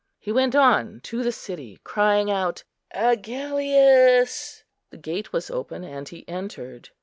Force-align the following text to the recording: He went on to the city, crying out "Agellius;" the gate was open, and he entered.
He 0.17 0.31
went 0.31 0.55
on 0.55 0.99
to 1.01 1.21
the 1.21 1.31
city, 1.31 1.79
crying 1.83 2.31
out 2.31 2.63
"Agellius;" 2.91 4.63
the 4.89 4.97
gate 4.97 5.31
was 5.31 5.51
open, 5.51 5.83
and 5.83 6.09
he 6.09 6.27
entered. 6.27 6.89